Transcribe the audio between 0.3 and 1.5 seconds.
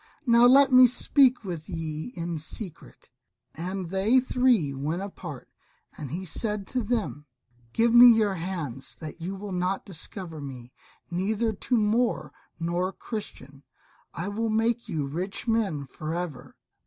let me speak